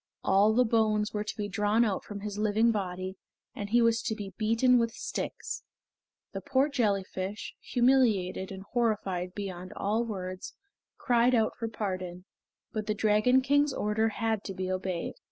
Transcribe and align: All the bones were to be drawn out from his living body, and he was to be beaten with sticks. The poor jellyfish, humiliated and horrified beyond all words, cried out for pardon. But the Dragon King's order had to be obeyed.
All 0.23 0.51
the 0.53 0.65
bones 0.65 1.13
were 1.13 1.23
to 1.23 1.37
be 1.37 1.47
drawn 1.47 1.85
out 1.85 2.03
from 2.03 2.21
his 2.21 2.39
living 2.39 2.71
body, 2.71 3.17
and 3.53 3.69
he 3.69 3.83
was 3.83 4.01
to 4.01 4.15
be 4.15 4.33
beaten 4.35 4.79
with 4.79 4.93
sticks. 4.93 5.61
The 6.33 6.41
poor 6.41 6.69
jellyfish, 6.69 7.53
humiliated 7.59 8.51
and 8.51 8.63
horrified 8.63 9.35
beyond 9.35 9.73
all 9.75 10.03
words, 10.03 10.55
cried 10.97 11.35
out 11.35 11.55
for 11.55 11.67
pardon. 11.67 12.25
But 12.73 12.87
the 12.87 12.95
Dragon 12.95 13.41
King's 13.43 13.73
order 13.75 14.09
had 14.09 14.43
to 14.45 14.55
be 14.55 14.71
obeyed. 14.71 15.13